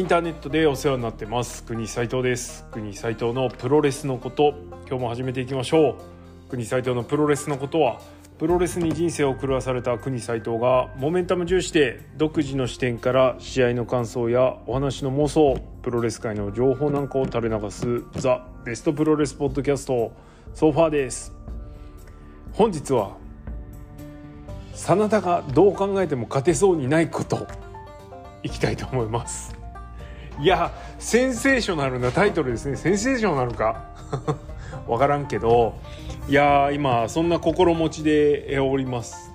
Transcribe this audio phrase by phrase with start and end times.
[0.00, 1.62] インターネットでお世話になってます。
[1.62, 2.64] 国斉藤です。
[2.70, 4.54] 国斉藤のプロレスのこと
[4.88, 5.90] 今日も始めていきましょ
[6.46, 6.48] う。
[6.48, 8.00] 国斉藤のプロレスのことは
[8.38, 20.12] プロレスに人生を狂わされた国斉藤がモメンタム重視で独自の視点から試合の感想やお話の妄想プロレス界の情報なんかを垂れ流すザ・ベストプロレスポッドキャスト
[20.54, 21.34] ソファーです。
[22.54, 23.18] 本日は
[24.72, 27.46] 真田がどう考えても勝てそうにないこと
[28.42, 29.59] いきたいと思います。
[30.40, 32.76] いやセンセーショナルなタイトルですね。
[32.76, 33.90] センセーショナルか。
[34.88, 35.74] 分からんけど。
[36.28, 39.32] いや今そんな心持ちでおります。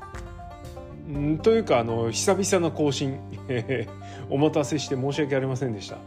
[1.07, 3.19] んというかあの久々の更新。
[4.29, 5.97] お待たせして申し訳ありませんでした。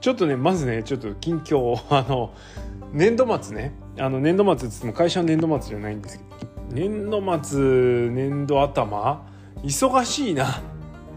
[0.00, 2.32] ちょっとねまずねちょっと近況あの
[2.92, 3.74] 年度末ね。
[3.98, 6.28] あの年度末っつっても会社の年度末じゃないんですけど。
[6.70, 7.60] 年度末
[8.10, 9.26] 年度頭。
[9.62, 10.62] 忙しいな。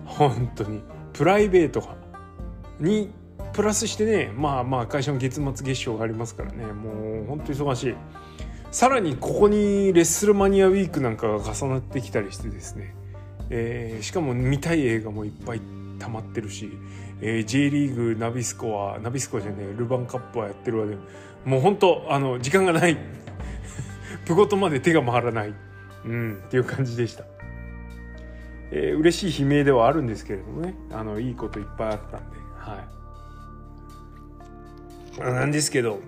[0.06, 0.82] 本当に。
[1.14, 1.96] プライベートが。
[2.80, 3.12] に
[3.54, 7.96] プラスしてねまあまあ会社の月末月賞がありますからねもう本当忙しい。
[8.72, 12.96] さらにここにレッスルマニアウィークなんかが重なってきたりしてですね、
[13.50, 15.62] えー、しかも見たい映画もいっぱい
[16.00, 16.72] 溜まってるし、
[17.20, 20.96] えー、J リーグナビスコはナビスコじゃねえルヴァンカップはやってるわで
[21.44, 22.98] もう本当あの時間がない。
[24.26, 25.54] プゴトまで手が回らない、
[26.06, 27.26] うん、っていう感じでした。
[28.72, 33.01] えー、嬉しい悲鳴ではあるんですけれどもねあのいいこといっぱいあったんではい。
[35.20, 36.00] なんですけど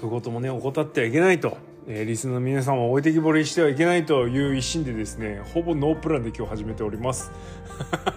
[0.00, 7.30] プゴトもね怠ってはいけないと、えー、リスナーの皆さんを置いてきぼりしてはいけないという一心でですねほぼノープランで今日始めております。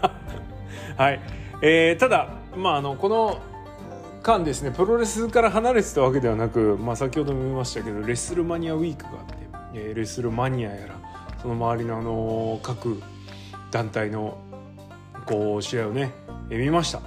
[0.98, 1.20] はい、
[1.62, 3.40] えー、ただまああのこの
[4.24, 9.36] 間ですねプロレスから離れてたわけではなく、まあ、先ほども言いましたけどレッスルマニアウィークがあって、
[9.74, 11.00] えー、レスルマニアやら
[11.42, 13.02] その周りのあの各
[13.72, 14.38] 団体の
[15.26, 16.12] こう試合をね、
[16.50, 17.02] え見ました。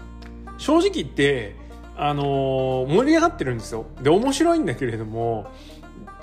[0.59, 1.57] 正直言って
[1.97, 3.87] あの、盛り上がってるんですよ。
[4.03, 5.47] で面白いんだけれども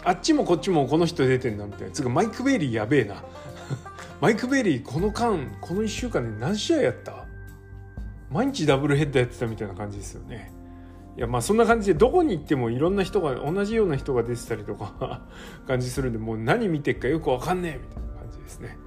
[0.03, 1.91] あっちもこっちもこの人出てんなみたいな。
[1.91, 3.23] つかマイク・ベイリーやべえな。
[4.21, 7.25] マイク・ベイリーこの間この1週間で何試合やった？
[8.31, 10.51] 毎日ダブルヘッダーやってたみたいな感じですよね。
[11.17, 15.21] いやまあそんな感じでどこに行ってもいろんな人が同じような人が出てたりとか
[15.67, 18.77] 感じするんでもう何見てっかよくわかんねえみたいな感じですね。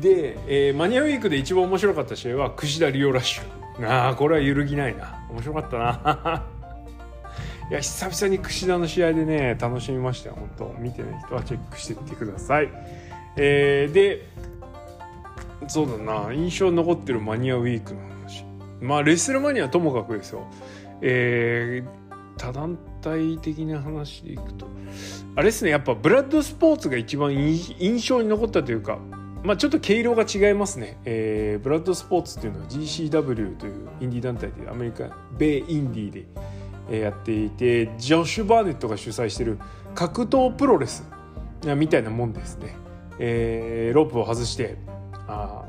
[0.00, 3.57] で、えー、マニアウィークで一番面白かった試合は櫛田リオラッシュ。
[3.84, 5.26] ああこれは揺るぎないな。
[5.30, 6.44] 面白かったな。
[7.70, 10.36] いや久々に櫛田の試合でね楽しみましたよ。
[10.38, 12.70] 本当見てない人はチェックしてみてください。
[13.36, 14.26] えー、で
[15.68, 16.32] そうだな。
[16.32, 18.44] 印象に残ってるマニアウィークの話。
[18.80, 20.46] まあレッスルマニアともかくですよ。
[21.02, 24.66] えー、他団体的な話でいくと。
[25.36, 28.98] あれですねやっぱブラッドスポーツが一番印象に残ったというか
[29.42, 36.26] まあ、ちょっと毛色が違いますね、えー、ブラッドスポーツっていうのは GCW というインディー団体でアメリカ米インディーで、
[36.90, 39.58] やっていてジョシュ・バーネットが主催してる
[39.94, 41.06] 格闘プロレス
[41.76, 42.76] みたいなもんですね、
[43.18, 44.78] えー、ロープを外して
[45.26, 45.64] あ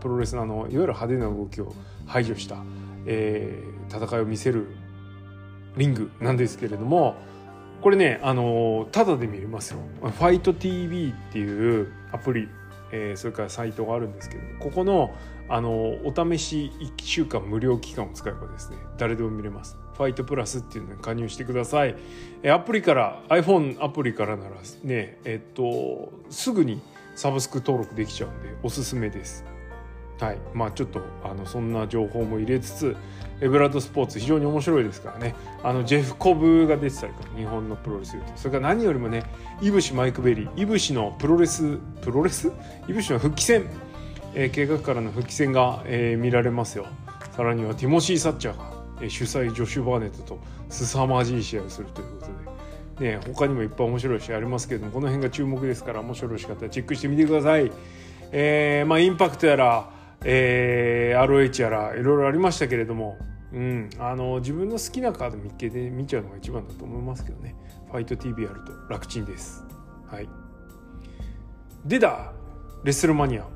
[0.00, 1.74] プロレスのあのいわゆる派手な動きを
[2.06, 2.56] 排除した、
[3.06, 4.68] えー、戦いを見せる
[5.76, 7.16] リングなんですけれども
[7.82, 9.80] これねあのただで見れますよ。
[10.00, 12.48] ファイト TV っていうアプリ
[12.92, 15.14] えー、それからサイトがあるんですけどここの
[15.48, 15.70] あの
[16.04, 19.76] お試し1週間無料期間を使えばですね誰でも見れます。
[19.94, 21.96] ファイトプラスっていうのに加入してください。
[22.50, 24.50] アプリから iPhone アプリからなら
[24.84, 26.80] ねえっとすぐに
[27.14, 29.44] サブスク登録できちゃうんでおすすめです。
[30.22, 30.38] はい。
[30.54, 32.96] まあちょっとあのそんな情報も入れつつ
[33.40, 35.34] え、ブラッドスポーツ非常に面白いですからね。
[35.64, 39.24] あのジェフ・コブが出てたりとか日本のプロレスそれから何よりもね
[39.60, 40.62] 飯伏マイク・ベイリー。
[40.62, 42.52] 飯伏のプロレスプロレス？
[42.86, 43.66] 飯伏の復帰戦、
[44.34, 46.86] えー、怪我からの復帰戦が、えー、見られますよ。
[47.36, 52.52] さらにはティモシー・サッチャーが、えー、主催ジョシュ・バーネットと凄まじい試合をするということで。
[53.00, 57.72] ね他にもいっぱい面白い試合ありますけれどもこの辺が注目ですから面白いしかったらチェックしてみてください。
[58.30, 59.90] えー、まあインパクトやら
[60.24, 63.18] えー、ROH やらいろいろありましたけれども
[63.52, 67.54] うん、あの自分の好きなカード見っけで見ちゃうのが一番だと思いますけどね。
[67.90, 69.64] ファイト TV あると楽ちんです。
[70.06, 70.28] はい。
[71.84, 72.32] でだ
[72.84, 73.46] レッスルマニア。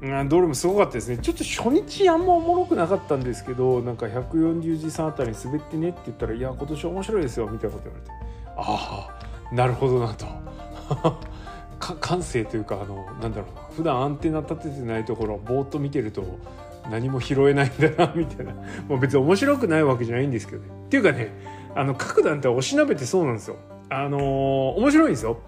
[0.00, 1.18] うん、どれもすごかったですね。
[1.18, 8.10] ちょっと初日あんまおもろくなかったんですけどなんか140時さんあたりに滑ってねって言ったら「いや今年面白いですよ」みたいなこと言われて。
[8.56, 9.10] あ
[9.50, 10.26] あなるほどなと。
[11.82, 16.38] 感性というかあのなんだろうな普段アンテナ立ててないところをぼーっと見てると
[16.90, 18.52] 何も拾えないんだなみたいな。
[18.88, 20.68] もう別に面白くないわけじゃないんですけどね。
[20.86, 21.32] っていうかね
[21.74, 23.56] あの各団体おしなべてそうなんですよ。
[23.88, 24.22] あのー、
[24.78, 25.38] 面白いんですよ。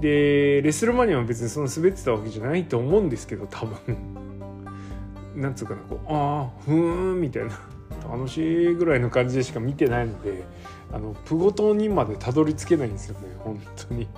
[0.00, 3.96] でレスルマニアは別にその滑ってたわけじゃないと思うんですけど多分。
[5.36, 7.50] なんつうかなこうああふーんみたいな。
[8.10, 10.42] 楽しいぐらいの感じでしか見てないので
[10.92, 14.08] あのプゴトンにまでたどり着けないんですよね本当に。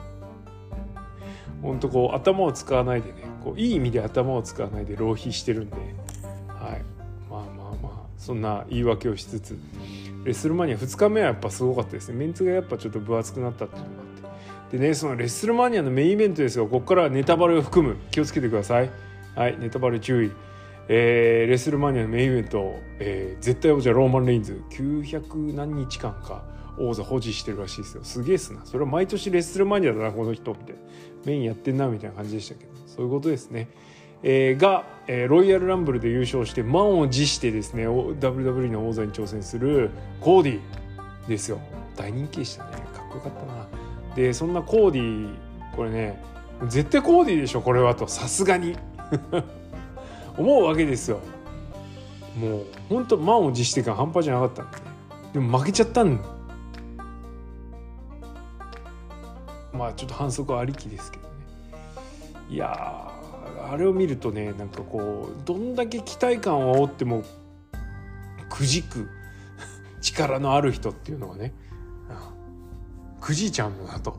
[1.64, 6.84] 本当こう頭を使わないでねこういい意味で頭を使わないで浪費してるんで、はい、
[7.30, 9.58] まあまあまあそんな言い訳をしつつ。
[10.24, 12.16] レッスルマニア2日目はやっぱすごかったですね。
[12.16, 13.92] メンツがやっぱちょっと分厚くなったっていうのが
[14.28, 14.78] あって。
[14.78, 16.66] でねそのレッスルマニアのメインイベントですよ。
[16.66, 17.96] ここからはネタバレを含む。
[18.10, 18.90] 気をつけてください。
[19.34, 19.58] はい。
[19.58, 20.32] ネタバレ注意。
[20.88, 24.62] えー、レッスルマニアのメインイベント、えー、絶対王者ローマン・レインズ。
[24.70, 26.44] 900何日間か
[26.78, 28.04] 王座保持してるらしいですよ。
[28.04, 28.64] すげえっすな。
[28.64, 30.74] それは毎年レッスルマニアだなこの人って。
[31.26, 33.68] メインやってんなみたいな感じでしたけどそういうことですね。
[34.22, 39.90] えー、が、えー、ロイヤルランブルで優勝して満を持してですね WWE の王座に挑戦する
[40.20, 40.60] コーディ
[41.28, 41.60] ですよ。
[41.96, 42.70] 大人気でしたね。
[42.94, 43.68] かっこよかったな。
[44.14, 45.34] でそんなコーディ
[45.76, 46.22] これね
[46.68, 48.08] 絶対コーディでしょこれはと。
[48.08, 48.76] さすがに。
[50.36, 51.20] 思うわけですよ。
[52.38, 54.78] もうほんと満を持して感半端じゃなかったんで、
[55.34, 56.18] でも負けちゃったん
[59.84, 61.34] まあちょっと反則ありきですけどね。
[62.48, 63.12] いや
[63.70, 67.22] あれを見るとねなんかこうどんだけ期待感を煽っても
[68.48, 69.10] くじく
[70.00, 71.52] 力のある人っていうのはね
[73.20, 74.18] くじいちゃうんだなと。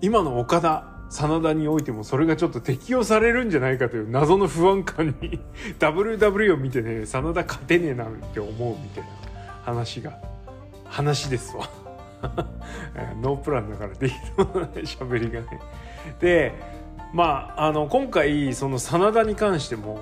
[0.00, 5.38] 今の岡田真田においてもそれがちょっと適用されるんじゃないかという謎の不安感に
[5.78, 9.10] WW を見てね真田勝てねえなって思うみたいな
[9.62, 10.18] 話が
[10.84, 11.83] 話ですわ。
[13.20, 15.60] ノープランだからできるもない喋りがね
[16.20, 16.52] で
[17.12, 20.00] まああの今回その真田に関しても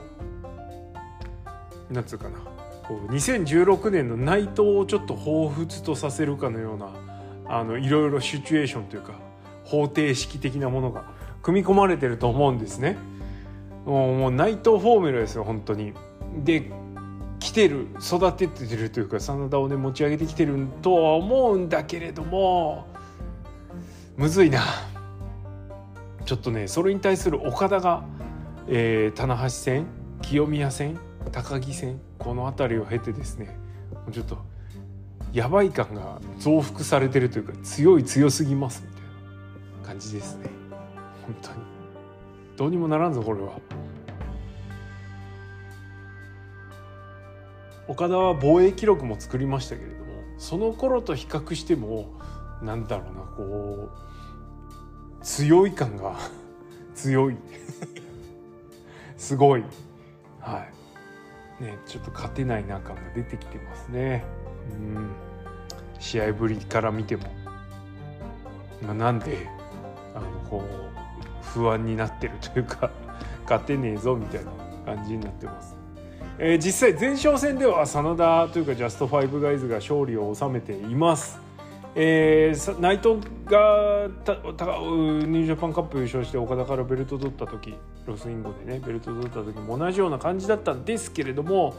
[1.91, 2.39] なんつうかな
[2.89, 6.91] こう2016年の内藤をちょっと彷彿とさせるかのような
[7.47, 9.15] あのいろいろシチュエーションというか
[9.65, 11.05] 方程式的なものが
[11.43, 12.97] 組み込まれてると思うんですね。
[13.85, 15.93] もう内藤フォーミュラですよ本当に。
[16.45, 16.71] で
[17.43, 22.87] 来てる育ててるというか真田をね持ち上げてきてるとは思うんだけれども
[24.17, 24.63] むずいな。
[26.25, 28.05] ちょっとねそれに対する岡田が、
[28.69, 29.87] えー、棚橋戦
[30.23, 30.97] 清宮戦
[31.33, 33.59] 高木戦この辺りを経てですね
[33.93, 34.39] もうちょっと
[35.33, 39.03] やばい感が増幅されてるというか強い強すぎますみたい
[39.83, 40.49] な感じですね。
[41.27, 41.57] 本当に。
[42.57, 43.59] どうにもならんぞこれは。
[47.89, 52.13] 岡田は防衛記録も作りましたけれどもその頃と比較しても
[52.63, 53.91] なんだろうなこ
[55.21, 56.17] う強い感が
[56.95, 57.37] 強い。
[59.17, 59.65] すごい。
[60.41, 60.67] は
[61.61, 61.65] い。
[61.65, 64.25] ねちょっと勝てないな感が出てきてますね。
[64.71, 65.09] うん。
[65.99, 67.23] 試合ぶりから見ても、
[68.83, 69.47] まあ、なんで
[70.15, 72.91] あのこう不安になってるというか
[73.45, 74.51] 勝てねえぞみたいな
[74.85, 75.82] 感じになってます。
[76.39, 81.41] えー、実際前哨戦では真田というかジャストファイブガイズが勝利を収めています。
[81.95, 87.75] えー、内藤がたたニュージャパンカップ優勝して岡田からベルト取った時
[88.07, 91.75] ロスインゴでねベルト取った時も同じような感じだったんですけれども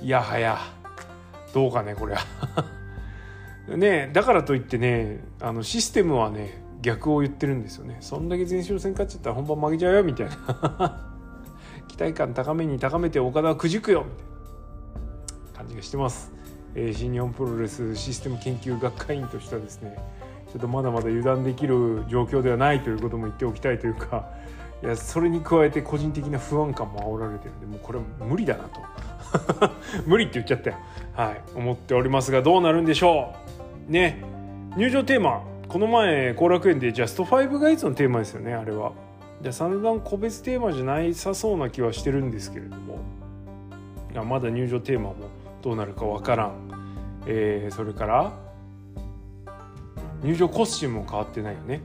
[0.00, 0.58] いやはや
[1.52, 2.22] どうかねこれは
[3.76, 7.98] ねだからといってねあのシステムはね逆を言ってるんですよね。
[8.00, 11.07] そんだけ前哨戦勝っちゃったら本番負けちゃうよみたいな。
[11.88, 14.04] 期待感高めに高めて岡田はくじくよ。
[14.04, 16.38] みたいな感じがしてます。
[16.74, 19.96] えー、新日本プロレスシステム研究学会員としてはですね
[20.52, 24.30] ちょっとまだまだ油断できる状況ではないということも言っておきたいというか
[24.82, 28.80] いやそれに加えて個人的な不安感も煽られてるんでもうこれ無理だなと。
[30.06, 30.76] 無理って言っちゃったよ。
[31.14, 33.34] はい思っておりますがどうなるんでしょ
[33.88, 33.92] う。
[33.92, 34.22] ね
[34.76, 38.92] 入場テーマこの前後楽園でジャスト5ガイズのテーマですよねあれは。
[39.42, 42.98] じゃあ散々個別テーマじゃないさそうな気はしてるんですけれども。
[44.24, 45.16] まだ入場テーマも
[45.62, 46.52] どうなるかわからん、
[47.26, 48.32] えー、それから
[50.22, 51.82] 入場コスチュームも変わってないよね。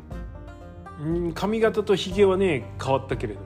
[1.04, 3.46] ん髪型とひげはね変わったけれども。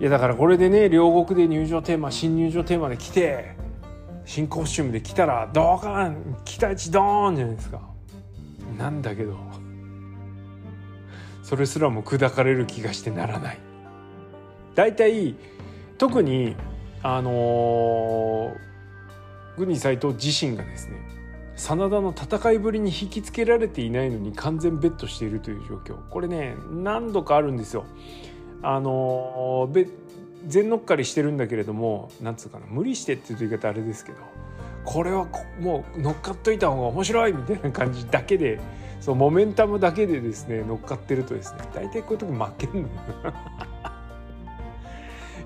[0.00, 3.54] いやだからこれでね両国で入場テーマ新入場テーマで来て
[4.24, 7.80] 新コスチュームで来たらドカン期待値ドーンじゃないですか。
[8.78, 9.36] なんだけど。
[11.50, 13.58] それすらも砕かれる気がしてならない
[14.76, 15.34] 大体
[15.98, 16.54] 特に
[17.02, 21.00] あのー、グニ斎藤自身がですね
[21.56, 27.84] 真田の戦いぶりに引きつけられていないのに完全ベットしているという状況これね何度かあるんですよ。
[28.62, 29.90] あのー、
[30.46, 34.18] 全乗っかりしてるんだけれどもなんつうかな無理してっていう言い方あれですけど
[34.84, 35.26] これは
[35.58, 38.60] もう乗っかっといた方が面白いみたいな感じだけで
[39.00, 42.88] そうモメンタムだけでですね乗っかってるとですね大体こういう時負けんの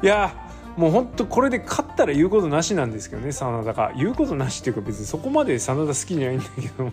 [0.03, 0.35] いや
[0.77, 3.93] もうほんとこれで勝ったら言うことなしなんですけどね真田が。
[3.97, 6.93] 言うことなしっていうか別にそこまで真田好きじゃないんだけども。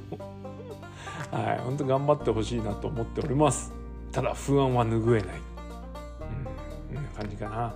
[1.31, 3.73] はい本当頑張ってほしいなと思っております。
[4.11, 5.29] ただ不安は拭えない。
[6.91, 7.73] うんこん感じかな。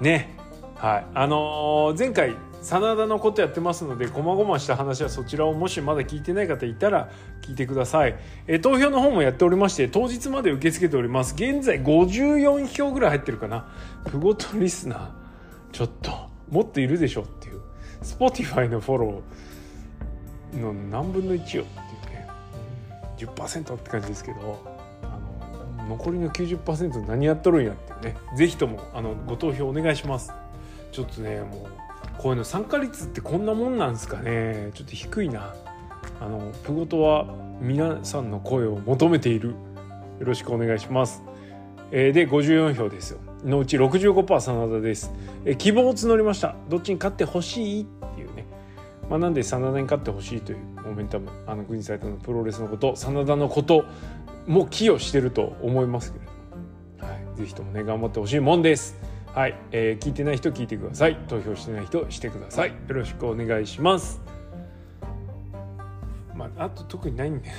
[0.00, 0.34] ね
[0.76, 2.34] はいあのー、前回
[2.64, 7.10] 真田のことやってますので細々した話はそちらをもしまだ聞いてない方いたら
[7.42, 11.34] 聞いてください、え投票の方もやっておりまして当日まで受け付けております。
[11.34, 13.68] 現在54票ぐらい入ってるかな。
[14.08, 15.10] ふごとリスナー。
[15.72, 16.10] ちょっと
[16.50, 17.60] もっといるでしょっていう。
[18.02, 21.64] Spotify のフォローの何分の1よっていう
[22.14, 22.28] ね、
[23.18, 24.62] 10%って感じですけど
[25.02, 28.16] あの残りの90%何やっとるんやっていうね。
[28.36, 30.32] 是非ともあのご投票お願いします。
[30.92, 31.83] ちょっとねもう
[32.18, 34.70] こういうの参加率ってこんなもんなんですかね。
[34.74, 35.54] ちょっと低いな。
[36.20, 37.26] あのプゴトは
[37.60, 39.54] 皆さんの声を求めている。
[40.20, 41.22] よろしくお願いします、
[41.90, 43.18] えー、で54票ですよ。
[43.44, 45.12] のうち65%真田です、
[45.44, 46.54] えー、希望を募りました。
[46.68, 48.46] どっちに勝ってほしいっていうね。
[49.10, 53.84] まあ、なんで真田に勝ってほしいというモメンタムあの国サイトのプロレスのこと真田のこと
[54.46, 58.96] も寄与してると思いますけれども、はい、ぜひともね頑張ってほしいもんです。
[59.34, 61.16] はい、えー、聞いてない人聞いてください。
[61.26, 62.68] 投票してない人してください。
[62.68, 64.22] よろしくお願いします。
[66.36, 67.50] まああと特にないんで。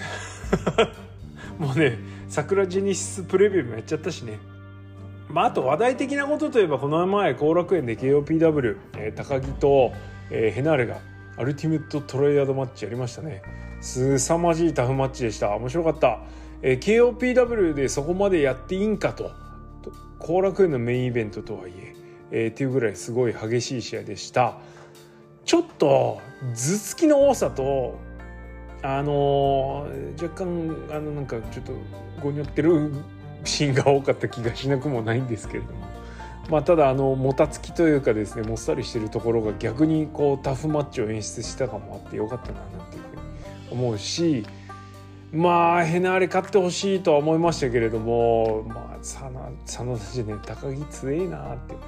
[1.59, 1.97] もうね
[2.29, 4.39] 桜ジェニシスプレビューもやっちゃったしね。
[5.27, 9.91] まああと話題的なことといえばこの前後楽園で KOPW、えー、高木と、
[10.31, 10.99] えー、ヘナーレが
[11.35, 13.41] アルティメットトライアドマッチやりましたね。
[13.81, 15.53] すさまじいタフマッチでした。
[15.57, 16.19] 面白かった、
[16.61, 19.43] えー、KOPW でそこまでやっていいんかと。
[20.25, 21.95] 後楽園のメインイベントとはいえ
[22.31, 24.57] えー、っていうぐらいすごい激しい試合でした。
[25.45, 27.99] ちょっと頭突きの多さと
[28.81, 31.73] あのー、若干あのなんかちょっと
[32.23, 32.91] ごにょってる
[33.43, 35.85] シーンが多かった気がしなくもないんですけれども。
[36.49, 44.45] まあただあのもたつきというかですねもっさりしてるところが逆にこうタフマッチを演出したかもあってよかったななんていうふうに思うし
[45.31, 51.85] まあヘナーレ勝ってほしいとは思いましたけれどもまあ真田じゃね高木強えなっていうね、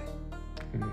[0.75, 0.91] うん、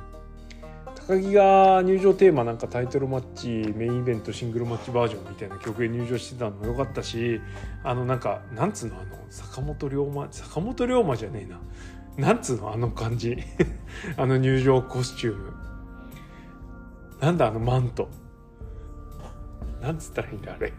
[0.95, 7.43] 高木が入場テーマなんかタイトルマッチメインイベントシングルマッチバージョンみたいな曲で入場してたのも良かったし
[7.83, 11.61] あのなんかなんつうのあの坂本龍馬坂本龍馬じゃねえな。
[12.16, 13.37] なんつうのあの感じ。
[14.16, 15.52] あの入場コスチューム。
[17.21, 18.09] なんだあのマント。
[19.83, 20.73] なんつったらいいんだあれ。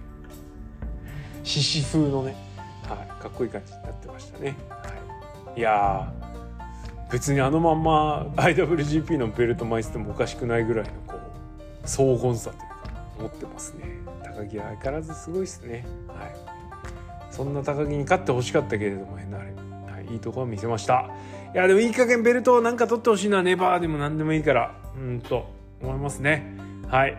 [1.43, 2.35] 獅子風のね、
[2.83, 4.55] はい、かっこいい感じになってましたね。
[5.55, 6.11] い、や
[7.11, 12.75] 別にあのまんま IWGP のベルト巻いててもおかしくないぐらいのこう荘厳さというか
[13.19, 14.05] 持ってますね。
[14.23, 15.85] 高木は相変わらずすごいですね。
[16.07, 16.35] はい、
[17.31, 19.53] そんな高木に勝ってほしかったけれども変なあれ、
[19.91, 21.09] はい、いいとこは見せました。
[21.53, 25.49] いやでもいい加減ベルトをなんか取ってほしいのはネバーでも何でもいいからうんと
[25.81, 26.57] 思いますね。
[26.87, 27.17] はい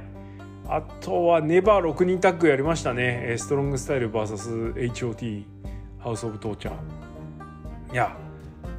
[0.69, 5.45] あとはネバー6人タッグやりましたねストロングスタイル VSHOT
[6.01, 8.17] ハウス・オブ・トーチャーいや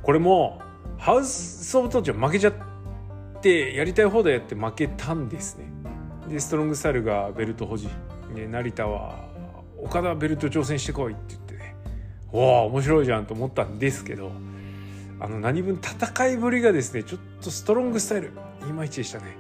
[0.08, 0.62] これも
[0.98, 2.54] ハウス・オブ・トーチャー負けちゃっ
[3.42, 5.66] てやりたい放題やって負けたんですね。
[6.30, 7.90] でストロングスタイルがベルト保持
[8.34, 9.28] で成田は
[9.78, 11.76] 岡田ベルト挑戦してこいって言ってね。
[12.32, 14.32] おお面白いじゃんと思ったんですけど
[15.20, 19.36] あの何分戦いぶりがですねちょっとストロングスタイルいまいちでしたね。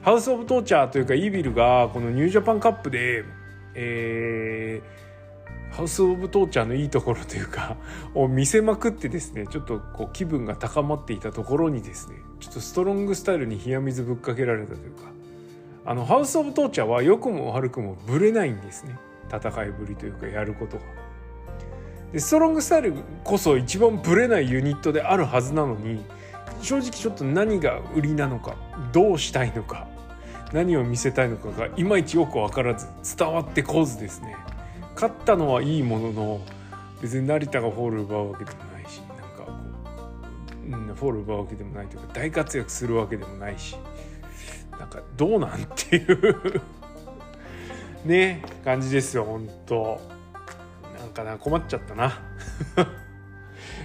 [0.00, 3.22] ハウス・オブ・トーチャーというかイービルがこのニュージャパンカップで、
[3.74, 5.07] えー、
[5.78, 7.76] ハウス・オブ・トーチャーのいいところというか
[8.12, 15.02] を見せまくってですねちょっとこう気分が高まっていたところにですねちょっとストロングスタイルに冷や水ぶっかけられたというか
[15.86, 18.98] あのハウス・オブ・トーチャーは良くも悪くもぶれないんですね
[19.32, 20.82] 戦いぶりというかやることが。
[22.12, 26.04] でストロングスタイルこそ一番ブレないユニットであるはずなのに
[26.60, 28.56] 正直ちょっと何が売りなのか
[28.92, 29.86] どうしたいのか
[30.52, 34.34] 何を見せたいのかがいまいちよく分からず伝わってこずですね
[35.00, 36.40] 勝ったのはいいものの
[37.00, 39.52] 別に成田がフォール奪うわけでもないしなんかこ
[40.64, 43.76] う、うん、フォール奪うわけでもないというか大活躍するわけでもないし
[44.72, 46.60] なんかどうなんっていう
[48.04, 50.00] ね感じですよ本当。
[50.98, 52.12] なんかな困っちゃったな。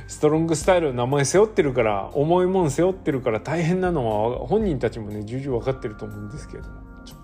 [0.08, 7.20] ストロングスタイルの名前背負ってるから重いもん背負ってるから大変なのは本人たちもね重々分かってると思うんですけれどもちょっ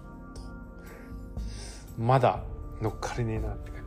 [1.95, 2.43] とまだ
[2.81, 3.78] 乗っかれねえなって感じ。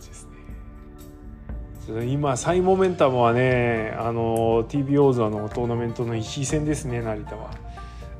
[1.88, 7.50] 今サイモメンタムはねあの TBO ズのトーナメントの石井戦ですね成田は。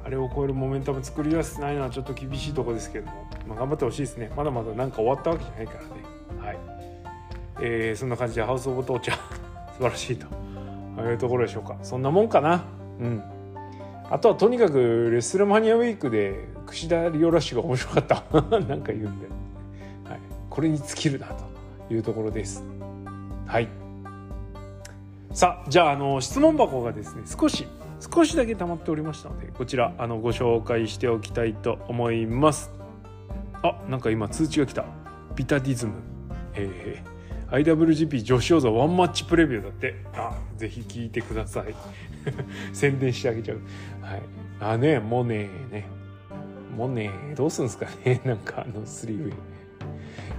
[0.05, 4.33] あれを超えるモメンタム作り出せてないのはちょっと厳しいとこですけども、まあ、頑張ってほしいですね。
[4.37, 5.89] まだまだなんか終わったわけじゃないからね。
[6.45, 6.59] はい。
[7.61, 9.19] えー、そんな感じでハウス・オブ・トーチャー。
[9.79, 10.27] 素晴らしいと。
[11.03, 11.77] いうところでしょうか。
[11.83, 12.65] そんなもんかな。
[12.99, 13.23] うん。
[14.11, 18.25] あとはとにかくレスラマニアウィークで櫛田リオラッシュが面白かった。
[18.59, 19.27] なんか言うんで、
[20.05, 22.65] はい、これに尽きるなというところです。
[23.53, 23.69] はい。
[25.35, 27.67] さあじゃああの質問箱がですね少し
[28.01, 32.71] 少しだけ溜まっておりましたのでこちらあのご紹介しておきたいと思います。
[33.63, 34.87] あなんか今通知が来た。
[35.37, 35.93] ビタディズム。
[36.55, 39.97] えー、IWGP 女子王座ワンマッチプレビューだって。
[40.15, 41.75] あぜひ聞いてください。
[42.73, 43.61] 宣伝してあげちゃう。
[44.01, 44.23] はい。
[44.61, 45.87] あねモネね。
[46.75, 48.19] モネどうすんですかね。
[48.25, 49.33] なんかあのスリーウェイ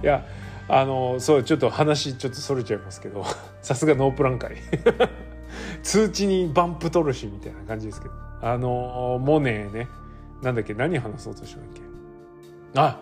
[0.02, 0.26] いや
[0.68, 3.24] あのそうちょっと話ちょっとそれちゃいますけど
[3.62, 4.56] さすがノープラン会
[5.82, 8.14] 通知にバンプ取るしみたいな感じですけど。
[8.42, 9.88] あのモネね。
[10.42, 11.80] なんだっけ何話そうとしたっけ？
[12.76, 13.00] あ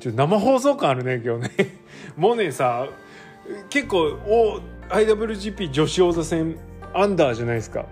[0.00, 1.50] ちょ生放送感あるね今日ね。
[2.16, 2.86] モネさ
[3.70, 6.56] 結構お IWGP 女子王座戦
[6.94, 7.84] アンダーじゃないですか。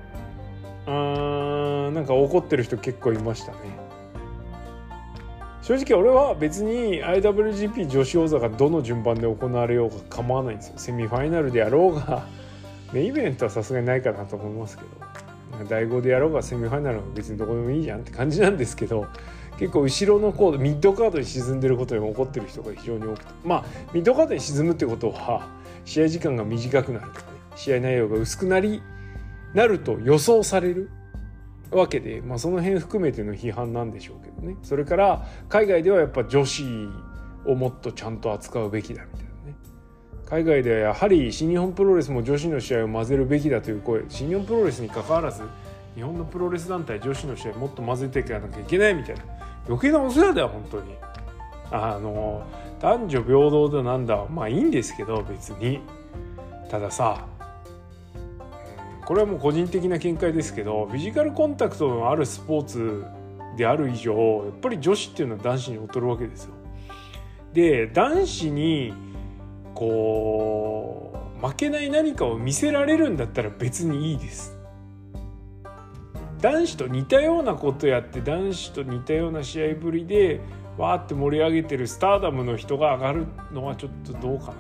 [0.87, 3.59] あーなんか怒ってる人結構いましたね。
[5.66, 10.75] 正直俺は別に IWGP 女子王座がどの順番で行われようが構わないんですよ。
[10.76, 12.25] セミファイナルでやろうが
[12.94, 14.88] メインイベントはさすがにないかなと思いますけど。
[15.68, 19.06] 第5でやろうがセミファイナルは別にどこでもいいじゃんって感じなんですけど
[19.58, 23.25] 結構後ろのコードミッドカードに沈んでることに怒ってる人が非常に多くて。
[23.42, 25.49] まあミッドカードに沈むってことは
[25.85, 28.82] 試合時間が短くなるとかね試合内容が薄くなり
[29.54, 30.90] なると予想される
[31.70, 34.56] わけで、まあ、その辺含めての批判なんでしょうけどね。
[34.62, 36.64] それから海外ではやっぱ女子
[37.44, 39.56] をもっとちゃんと扱うべきだみたいなね。
[40.26, 44.04] 海外ではやはり新日本プロレスも女子の試合を混ぜるべきだという声。
[44.08, 45.42] 新日本プロレスにかかわらず
[45.94, 49.23] 日本のプロレス団体女子の試合もっと混ぜていかなきゃいけないみたいな。
[49.66, 50.94] 余計なお世話だよ本当に。
[51.70, 52.46] あの
[52.80, 55.80] 男女平等だなんだまあいいんですけど別に。
[56.70, 57.26] たださ
[59.06, 63.04] これはもう個人的な見解ですけどフィジカルコンタクトのあるスポーツ
[63.57, 66.54] である以上やっぱり女子っていうのは男子に劣るわけですよ。
[67.52, 68.92] で男子に
[69.74, 74.59] こう負けない何かを見せられるんだったら別にいいです。
[76.40, 80.40] 男子と似たようなことやって男子と似たような試合ぶりで
[80.76, 84.54] わーって盛り上げてるスターダムの人が上がるのはちょっとどうかな。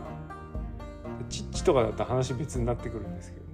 [1.28, 3.45] チッチとかだったら話別になってくるんですけど。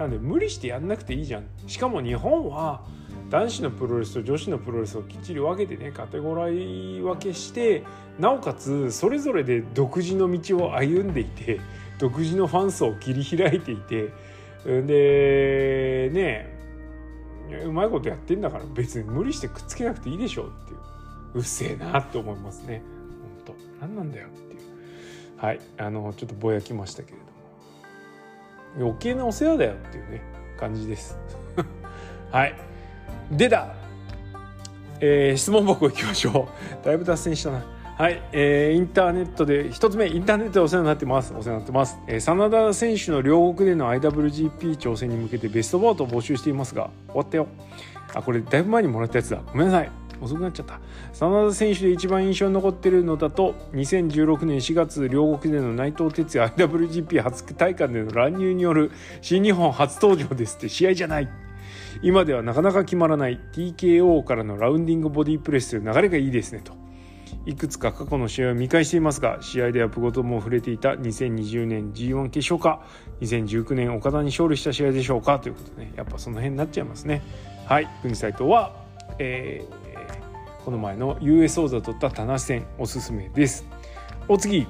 [0.00, 1.44] なんで無理してやんなくていいじゃん。
[1.66, 2.86] しかも日本は
[3.28, 7.84] 男子のプロレスと女子のプロレスをきっちり分けてねカテゴライ分けして
[8.18, 11.60] なおかつそれぞれで独自の道を歩んでいて
[11.98, 14.08] 独自のファン層を切り開いていて
[14.64, 16.60] でね
[17.66, 20.78] うまいことやってんだから別に無理してくっつけなくていいでしょうっていう。
[21.34, 22.82] うっせえなって思いますね。
[23.46, 23.86] 本当。
[23.86, 24.60] 何なんだよっていう。
[25.36, 25.60] はい。
[25.76, 27.29] あのちょっとぼやきましたけれど
[28.78, 30.22] 余計なお世話だよっていうね
[30.58, 31.18] 感じです。
[32.30, 32.54] はい。
[33.30, 33.74] でだ、
[35.00, 36.48] えー、質問箱行きましょ
[36.82, 36.84] う。
[36.84, 37.64] だいぶ脱線したな。
[37.96, 41.34] はい、えー、インターネットで一つ目インターネットでお世話になってます。
[41.36, 47.46] お世話になってます、えー、真田選手の両国での IWGP 挑戦に向けてベストバウトを募集していますが終わったよ。
[48.14, 49.40] あこれだいぶ前にもらったやつだ。
[49.52, 49.99] ごめんなさい。
[50.20, 50.80] 遅くなっちゃった。
[51.12, 61.28] 真田選手で一番印象に残ってるのだと2016年4月両国での内藤哲也 IWGP 初体感での乱入による新日本初登場ですって試合じゃない。
[62.02, 66.80] 今ではなかなか決まらない TKO からのラウンディングボディープレスという流れがいいですねと。
[67.46, 72.84] いくつか過去の試合を見返していますが試合ではプゴトも触れていた2020年 G1 決勝か
[73.20, 77.22] 2019年岡田に勝利した試合でしょうかということでねやっぱその辺になっちゃいますね。
[77.66, 78.74] はい国斎藤は、
[79.18, 79.79] えー、
[80.64, 83.64] この前の US 王座を取った田無戦おすすめです。
[84.28, 84.66] お次。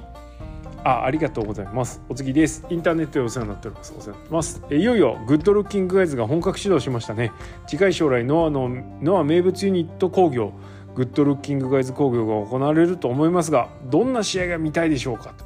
[0.83, 2.01] あありがとうございます。
[2.09, 2.65] お次です。
[2.69, 3.93] インターネットでお世話になっております。
[3.97, 4.63] お世話になってます。
[4.69, 7.31] えいよいよグッドルッキングガイズが本格始動しましたね。
[7.67, 8.69] 近い将来ノアの
[9.01, 10.53] ノア名物ユニット工業
[10.95, 15.45] グッドルッキングガイズ工業が行われると思いますがどんな試合が見たいでしょうかと。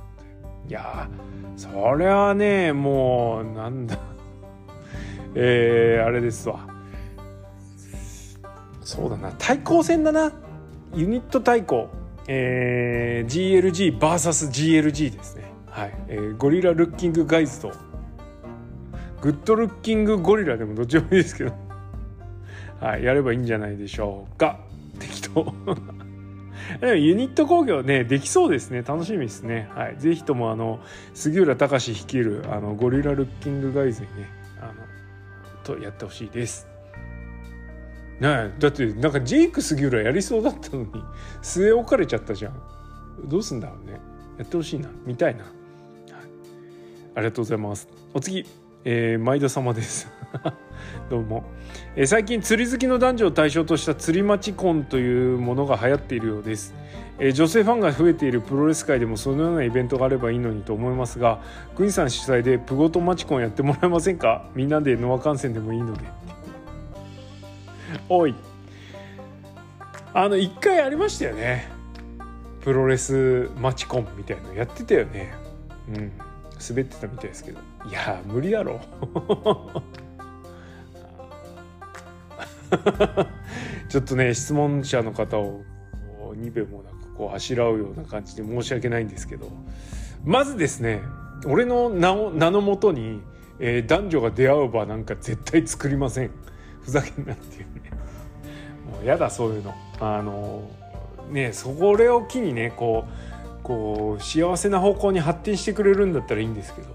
[0.67, 1.09] いや
[1.57, 3.97] それはねもうなんだ。
[5.35, 6.74] えー、あれですわ。
[8.85, 9.33] そうだな。
[9.37, 10.31] 対抗戦だな。
[10.93, 11.89] ユニット対抗。
[12.27, 15.51] えー、GLGVSGLG ですね。
[15.67, 17.71] はい、えー、ゴリラルッキングガイズと。
[19.21, 21.53] グッドルッキングゴリラでもどっちもいいですけど。
[22.79, 23.03] はい。
[23.03, 24.59] やればいいんじゃないでしょうか。
[24.99, 25.51] 適当。
[26.79, 28.83] でもユニット工業ねできそうですね。
[28.83, 29.67] 楽しみですね。
[29.73, 29.95] はい。
[29.97, 30.79] ぜひともあの
[31.15, 34.29] 杉浦隆率いるあのゴリラルッキングガイズにね
[34.61, 34.73] あの
[35.63, 36.74] とやってほしいです。
[38.19, 40.89] ねだってなんかジェイク杉浦やりそうだったのに
[41.43, 42.53] 据え置かれちゃったじゃん。
[43.25, 43.99] どうすんだろうね。
[44.37, 44.89] やってほしいな。
[45.05, 45.51] 見たいな、はい、
[47.15, 47.87] ありがとうございます。
[48.13, 48.45] お次、
[48.83, 50.11] えー、毎度様です。
[51.09, 51.43] どうも、
[51.95, 56.75] えー最近釣り好きの男女を対象とした釣りマチコンというものが流行っているようです、
[57.19, 61.39] えー女性ファンが増えているプロレス界でもそのようなイベントがあればいいのにと思いますが
[61.77, 64.49] グニさん主催でプゴとマチコンやってもらえませんか？
[64.55, 66.03] みんなでノア観戦でもいいので。
[68.09, 68.35] おい。
[70.13, 71.69] あの一回ありましたよね。
[72.61, 75.33] プロレスマチコンみたいなのやってたよね。
[75.89, 76.11] うん。
[76.67, 77.59] 滑ってたみたいですけど。
[77.87, 78.79] いや無理だろ。
[83.89, 85.63] ちょっとね質問者の方を
[86.19, 89.51] こうにべもなくこうあしらうような感じで申し訳ないんですけど。
[90.23, 91.01] まずですね
[91.45, 93.21] 俺の名を名のもとに、
[93.59, 96.31] えー男女が出会う場なんか絶対作りません。
[96.81, 97.84] ふざけんなっていうねもう。
[99.05, 99.73] やだそういうの。
[99.99, 100.63] あの
[101.29, 106.87] ねそれを機にねこうこう幸せな方向に発展してくれるんだったらいいんですけど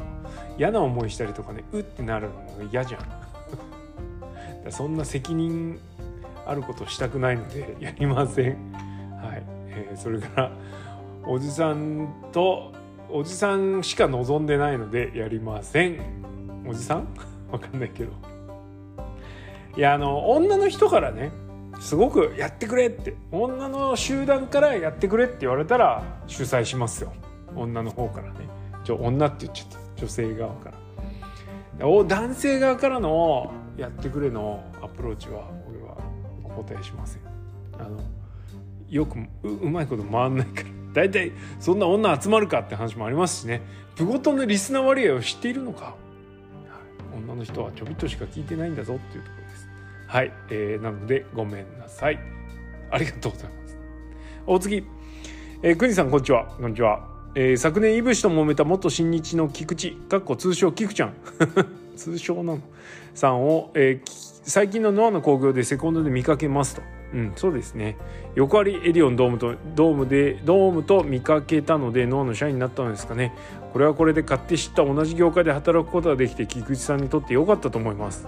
[0.58, 3.00] 嫌な思いしたりとかねうってなるのが嫌じゃん。
[4.70, 5.78] そんな責任
[6.46, 8.46] あることしたくないのでやりません。
[9.22, 10.50] はい、えーそれから
[11.26, 12.72] おじさんと
[13.10, 16.00] おじさんしか望んでないのでやりません。
[16.66, 17.08] おじさん？
[17.50, 18.12] わかんないけど。
[19.76, 21.30] いやあの女の人からね
[21.80, 23.16] すごくやってくれって。
[23.32, 27.12] 女の集団からやってくれって言われたら主催しますよ。
[27.56, 28.48] 女の方からね。
[28.84, 30.00] ちょ女って言っちゃった。
[30.02, 30.70] 女性側か
[31.78, 31.88] ら。
[31.88, 35.96] お男性側からのやってくれのアプローチは俺は
[36.44, 37.22] お答えしません。
[37.78, 37.98] あの
[38.88, 40.68] よくううまいこと回んないから。
[40.92, 43.62] 大体そんな女集まるかって話もありますしね。
[43.96, 45.94] プゴトンのリスナー割合を知っているのか、
[47.16, 49.39] 女の人はちょびっとしか聞いてないんだぞっていうところ。
[50.10, 52.18] はい、えーなのでごめんなさい。
[52.90, 53.78] ありがとうございます。
[54.44, 54.84] お次
[55.62, 56.46] えー、国さんこんにちは。
[56.60, 59.92] こんにちは、えー昨年いぶしと揉めた元新日の菊池。
[59.92, 61.14] かっこ通称菊ちゃん。
[61.94, 62.58] 通称なの。
[63.14, 66.82] さんを、えーき最近のノアの興行でセコンドで見かけますと。
[67.14, 67.96] うんそうですね。
[68.34, 73.32] 横ありエディオンドームとドームでドームと見かけたのでノアの社員になったのですかね。
[73.72, 78.26] これはこれで買って知った同じ業界で働くことができて菊池さんにとって良かったと思います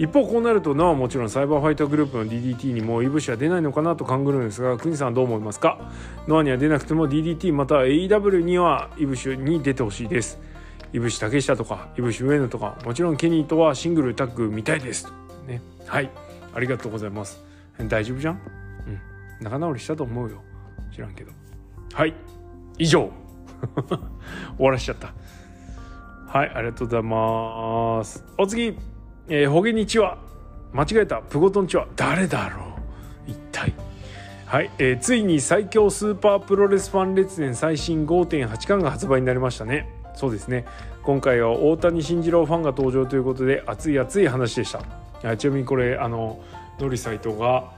[0.00, 5.92] 一方こうなるとノアはもちろんサイバーファイターグループの DDT にもイブシは出ないのかなと勘ぐるんですが国さんどう思いますか？
[6.26, 10.40] ノアには出なくても DDT または AEW にはイブシに出てほしいです。
[10.94, 15.06] イブシ竹下とかイブシ上野とかもちろんケニーとはシングルタッグ見たいです。
[15.46, 15.60] ね。
[15.86, 16.10] はい。
[16.54, 17.44] ありがとうございます。
[17.78, 18.34] 大丈夫じゃん？
[18.34, 19.00] うん。
[19.44, 20.40] 仲直りしたと思うよ。
[20.94, 21.32] 知らんけど。
[21.92, 22.14] はい。
[22.78, 23.10] 以上。
[24.56, 25.12] 終わらしちゃった。
[26.26, 26.52] はい。
[26.54, 28.24] ありがとうございます。
[28.38, 28.78] お次。
[29.32, 30.18] えー、ホゲニチは
[30.72, 31.22] 間違えた。
[31.22, 32.64] プゴトンチは誰だろ
[33.26, 33.30] う。
[33.30, 33.72] 一体。
[34.44, 39.88] はい、えーついに最強スーパープロレスファン列伝最新5.8巻が発売になりましたね。
[40.16, 40.64] そうですね。
[41.04, 45.36] 今回は大谷慎次郎ファンが登場ということで熱い熱い話でした。
[45.36, 46.42] ちなみにこれあの
[46.80, 47.70] ノリサイトが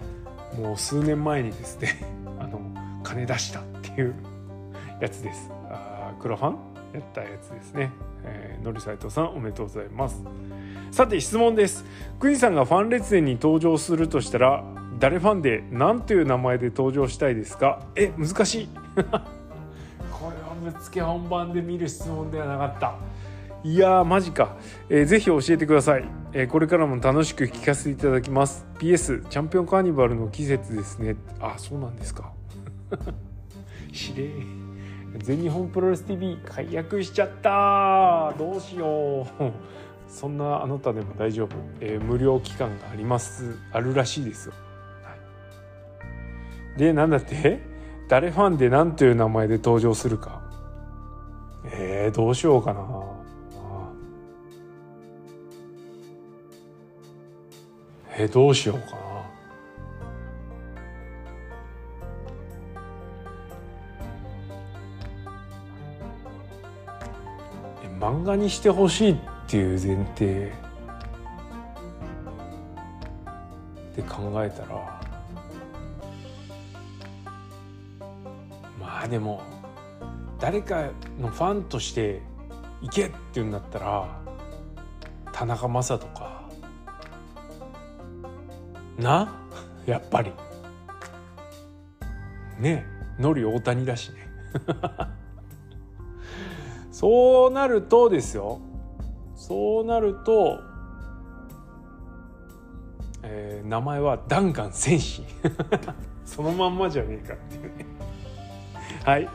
[0.59, 2.01] もう数年前にですね
[2.41, 2.63] あの
[3.03, 4.15] 金出したっていう
[5.01, 5.51] やつです。
[5.69, 6.57] あクラファン？
[6.95, 7.91] やったやつですね、
[8.25, 10.23] えー、ノリサイトさんおめでとうございます。
[10.93, 11.85] さて質問です。
[12.21, 14.63] クイさんがファン列伝に登場するとしたら
[14.99, 17.81] 誰ファンで何という名前で登場したいですか？
[17.97, 18.69] え難しい。
[20.13, 22.95] これはぶっつけ本番で見る質問ではなかった。
[23.65, 24.57] いやーマジか、
[24.91, 28.67] えーぜひ教えてください、えーこれからも楽しく聞かせていただきます。
[28.79, 31.17] PS チャンピオンカーニバルの季節ですね。
[31.41, 32.33] あそうなんですか。
[33.91, 34.31] 指令
[35.19, 39.53] 全日本プロレス TV 解約しちゃったどうしよう。
[40.13, 43.57] そんなあなたでも大丈夫、えー無料期間があります。
[43.73, 44.53] あるらしいですよ、
[45.03, 45.17] は
[46.77, 47.61] い、でなんだって？
[48.11, 50.43] 誰ファンで何という名前で登場するか。
[51.65, 52.87] えー、どうしようかな。
[58.15, 59.03] えー、どうしようかな。
[67.85, 69.17] え漫画にしてほしいっ
[69.47, 70.53] ていう前提
[73.97, 75.01] で考えたら
[78.81, 79.43] まあでも
[80.39, 82.21] 誰かのファンとして
[82.81, 84.21] 行けって言うんだったら
[85.33, 86.43] 田中将人か。
[88.99, 89.35] な？
[89.87, 90.33] やっぱり。
[92.59, 92.87] ね
[93.19, 94.29] ノリ大谷だしね。
[96.91, 98.61] そうなるとですよ。
[99.43, 100.61] そうなると、
[103.25, 105.25] えー名前はダンカン戦士。
[106.25, 107.87] そのまんまじゃねえかっていうね。
[109.05, 109.29] はい。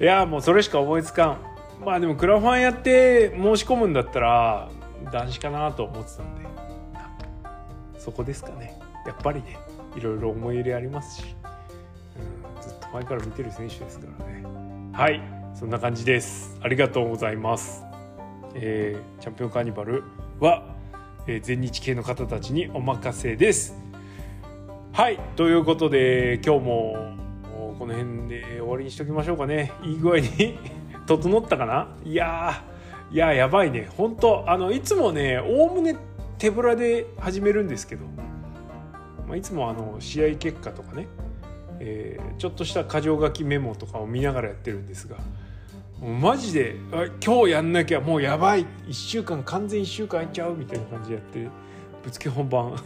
[0.00, 1.38] いやもうそれしか思いつかん。
[1.84, 4.70] まあでもクラファンやって申し込むんだったら
[5.12, 6.42] 男子かなと思ってたんで。
[7.98, 8.78] そこですかね。
[9.06, 9.58] やっぱりね
[9.94, 11.36] いろいろ思い入れありますし、
[12.16, 14.42] うん、ずっと前から見てる選手ですからね。
[14.92, 15.20] はい。
[15.54, 16.58] そんな感じです。
[16.62, 17.89] ありがとうございます。
[18.54, 20.02] えー、チャンピオンカーニバル
[20.40, 20.64] は、
[21.26, 23.74] えー、全日系の方たちにお任せです。
[24.92, 27.14] はいということで今日も
[27.78, 29.72] この辺で終わりにしときましょうかね。
[29.84, 30.58] いい具合に
[31.06, 31.96] 整ったかな？
[32.04, 32.64] いや
[33.10, 33.88] いややばいね。
[33.96, 35.96] 本当あのいつもねおおむね
[36.38, 38.04] 手ぶらで始めるんですけど、
[39.26, 41.06] まあ、いつもあの試合結果とかね、
[41.78, 45.16] えー、ちょっとした箇条書きメモとかを見ながらやってるんですが
[46.00, 46.76] マジで
[47.22, 48.64] 今日やんなきゃもうやばい。
[48.88, 51.46] 1週間完全1週間いっちゃうみたいな感じでやって
[52.02, 52.70] ぶつけ本番。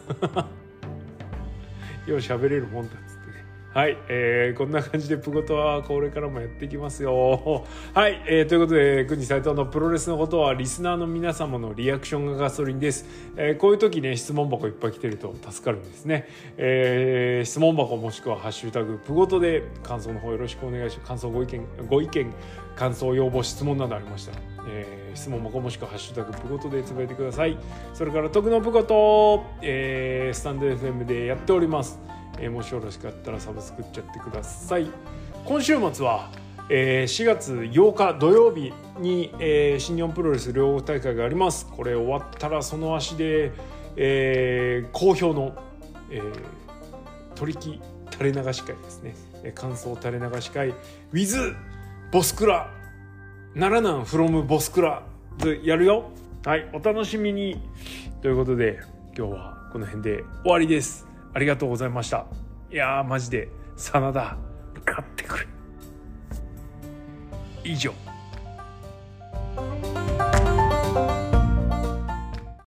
[2.06, 3.30] よう喋れるもんだっつって。
[3.30, 7.64] ねはい、えー、こんな感じでプゴトはこれからもやっていきますよ。
[7.94, 13.04] はい、えー、ということで国斎藤のプロレスのことはリスナーの皆様のリアクションがガソリンです、
[13.36, 21.08] えー、こういう時ね質問箱いっぱい来てると助かるんですね、えー、質問箱もしくはハッシュタグプゴトで感想の方よろしくお願いします。
[21.08, 22.32] 感想ご意見ご意見
[22.76, 24.32] 感想要望質問などありました。
[24.32, 27.56] ら、えー、質問箱もしくは「ハッシュタグプゴト」でつぶやいてください。
[27.92, 32.00] それから「徳のプゴト」えー、スタンド FM でやっております、
[32.38, 34.86] えー、もしよろしかったらサブスクっちゃってください。
[35.44, 36.30] 今週末は
[36.70, 41.66] えー、4月8日土曜日に、えー、新日本プロレス両国大会があります。
[41.66, 43.52] これ終わったらその足で、
[43.96, 45.54] えー、好評の、
[46.10, 46.32] えー、
[47.34, 49.14] 取り木垂れ流し会ですね。
[49.54, 50.72] 感想垂れ流し会
[51.12, 51.54] with
[52.14, 52.70] ボスクラ。
[53.56, 55.02] ならなフロムボスクラ
[55.38, 56.12] でやるよ。
[56.44, 57.60] はいお楽しみに。
[58.22, 58.78] ということで
[59.18, 61.08] 今日はこの辺で終わりです。
[61.32, 62.26] ありがとうございました。
[62.70, 64.36] いやーマジで真田
[64.86, 65.46] 勝ってくれ。
[67.64, 67.92] 以上。